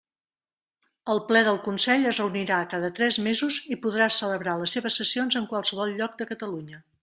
El 1.13 1.19
Ple 1.27 1.43
del 1.47 1.59
Consell 1.67 2.07
es 2.13 2.21
reunirà 2.23 2.63
cada 2.73 2.91
tres 3.01 3.21
mesos 3.27 3.61
i 3.75 3.77
podrà 3.85 4.09
celebrar 4.19 4.59
les 4.63 4.77
seves 4.79 5.01
sessions 5.03 5.41
en 5.43 5.49
qualsevol 5.55 5.97
lloc 6.01 6.21
de 6.23 6.33
Catalunya. 6.35 6.87